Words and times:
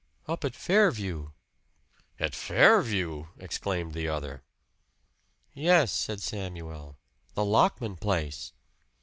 "Up 0.27 0.43
at 0.43 0.55
'Fairview.'" 0.55 1.29
"At 2.19 2.33
'Fairview'!" 2.33 3.27
exclaimed 3.37 3.93
the 3.93 4.07
other. 4.07 4.41
"Yes," 5.53 5.91
said 5.91 6.21
Samuel. 6.23 6.97
"The 7.35 7.45
Lockman 7.45 7.97
place." 7.97 8.51